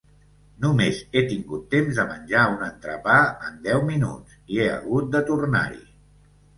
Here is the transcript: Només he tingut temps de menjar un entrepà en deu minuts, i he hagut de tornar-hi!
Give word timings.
Només 0.63 1.01
he 1.13 1.21
tingut 1.33 1.67
temps 1.75 2.01
de 2.01 2.07
menjar 2.15 2.47
un 2.55 2.65
entrepà 2.71 3.21
en 3.51 3.63
deu 3.71 3.87
minuts, 3.93 4.43
i 4.57 4.61
he 4.67 4.75
hagut 4.75 5.17
de 5.17 5.27
tornar-hi! 5.33 5.85